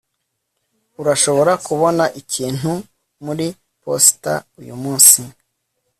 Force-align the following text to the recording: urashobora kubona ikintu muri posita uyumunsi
urashobora 1.01 1.53
kubona 1.67 2.03
ikintu 2.21 2.71
muri 3.25 3.47
posita 3.83 4.33
uyumunsi 4.59 5.19